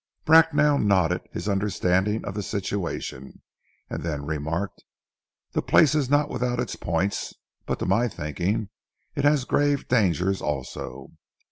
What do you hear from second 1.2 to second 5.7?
his understanding of the situation, and then remarked. "The